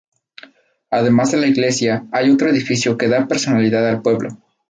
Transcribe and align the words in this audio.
Además 0.89 1.29
de 1.31 1.37
la 1.37 1.45
iglesia, 1.45 2.07
hay 2.11 2.31
otro 2.31 2.49
edificio 2.49 2.97
que 2.97 3.07
da 3.07 3.27
personalidad 3.27 3.87
al 3.87 4.01
pueblo. 4.01 4.35